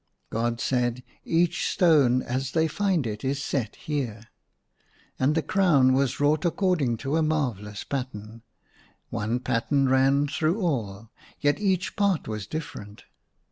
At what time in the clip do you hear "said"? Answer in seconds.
0.59-1.03